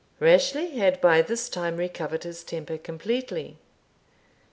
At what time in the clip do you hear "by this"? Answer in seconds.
0.99-1.47